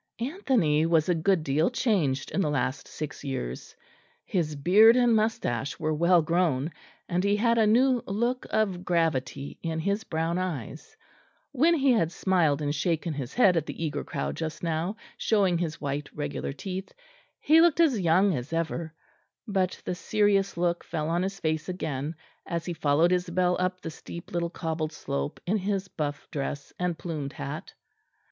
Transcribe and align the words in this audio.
Anthony 0.19 0.87
was 0.87 1.09
a 1.09 1.13
good 1.13 1.43
deal 1.43 1.69
changed 1.69 2.31
in 2.31 2.41
the 2.41 2.49
last 2.49 2.87
six 2.87 3.23
years; 3.23 3.75
his 4.25 4.55
beard 4.55 4.95
and 4.95 5.15
moustache 5.15 5.79
were 5.79 5.93
well 5.93 6.23
grown; 6.23 6.71
and 7.07 7.23
he 7.23 7.35
had 7.35 7.59
a 7.59 7.67
new 7.67 8.01
look 8.07 8.47
of 8.49 8.83
gravity 8.83 9.59
in 9.61 9.77
his 9.79 10.03
brown 10.03 10.39
eyes; 10.39 10.97
when 11.51 11.75
he 11.75 11.91
had 11.91 12.11
smiled 12.11 12.63
and 12.63 12.73
shaken 12.73 13.13
his 13.13 13.35
head 13.35 13.55
at 13.55 13.67
the 13.67 13.85
eager 13.85 14.03
crowd 14.03 14.35
just 14.35 14.63
now, 14.63 14.95
showing 15.19 15.59
his 15.59 15.79
white 15.79 16.09
regular 16.15 16.51
teeth, 16.51 16.91
he 17.39 17.61
looked 17.61 17.79
as 17.79 17.99
young 18.01 18.33
as 18.33 18.51
ever; 18.51 18.95
but 19.47 19.79
the 19.85 19.93
serious 19.93 20.57
look 20.57 20.83
fell 20.83 21.09
on 21.11 21.21
his 21.21 21.39
face 21.39 21.69
again, 21.69 22.15
as 22.47 22.65
he 22.65 22.73
followed 22.73 23.11
Isabel 23.11 23.55
up 23.59 23.79
the 23.81 23.91
steep 23.91 24.31
little 24.31 24.49
cobbled 24.49 24.93
slope 24.93 25.39
in 25.45 25.57
his 25.57 25.89
buff 25.89 26.27
dress 26.31 26.73
and 26.79 26.97
plumed 26.97 27.33
hat. 27.33 27.75